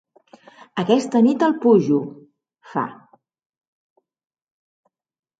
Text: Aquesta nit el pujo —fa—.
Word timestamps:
Aquesta 0.83 1.19
nit 1.25 1.43
el 1.47 1.51
pujo 1.65 1.97
—fa—. 2.71 2.85